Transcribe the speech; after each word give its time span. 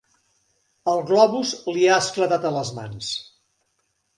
El 0.93 1.03
globus 1.11 1.51
li 1.75 1.85
ha 1.91 1.99
esclatat 2.05 2.51
a 2.51 2.53
les 2.59 2.73
mans. 2.81 3.15